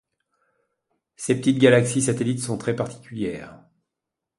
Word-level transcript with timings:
Ces 1.15 1.35
petites 1.35 1.59
galaxies 1.59 2.01
satellites 2.01 2.41
sont 2.41 2.57
très 2.57 2.75
particulières. 2.75 3.59